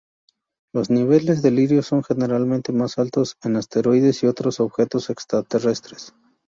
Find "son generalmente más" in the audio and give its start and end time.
1.83-2.97